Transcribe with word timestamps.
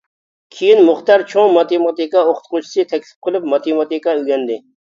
كېيىن 0.53 0.79
مۇختەر 0.87 1.25
چوڭ 1.33 1.53
ماتېماتىكا 1.59 2.25
ئوقۇتقۇچىسى 2.31 2.89
تەكلىپ 2.95 3.15
قىلىپ 3.29 3.49
ماتېماتىكا 3.55 4.19
ئۆگەندى. 4.21 4.63